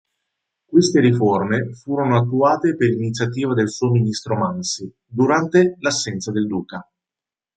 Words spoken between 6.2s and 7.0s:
del duca.